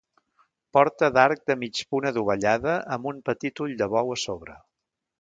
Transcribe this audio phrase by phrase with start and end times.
[0.77, 4.61] Porta d'arc de mig punt adovellada amb un petit ull de bou a sobre.